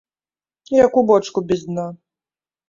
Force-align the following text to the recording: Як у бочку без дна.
Як 0.85 0.97
у 1.01 1.03
бочку 1.11 1.39
без 1.53 1.63
дна. 1.67 1.87